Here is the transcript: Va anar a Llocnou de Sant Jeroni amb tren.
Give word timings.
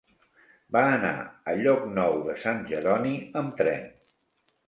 Va 0.75 0.81
anar 0.93 1.09
a 1.51 1.53
Llocnou 1.59 2.17
de 2.29 2.35
Sant 2.45 2.65
Jeroni 2.71 3.13
amb 3.43 3.55
tren. 3.61 3.87